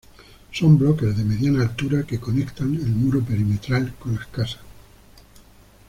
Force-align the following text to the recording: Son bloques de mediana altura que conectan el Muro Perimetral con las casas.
Son 0.51 0.77
bloques 0.79 1.03
de 1.15 1.23
mediana 1.23 1.61
altura 1.61 2.07
que 2.07 2.19
conectan 2.19 2.73
el 2.73 2.87
Muro 2.87 3.21
Perimetral 3.23 3.93
con 3.99 4.15
las 4.15 4.25
casas. 4.25 4.61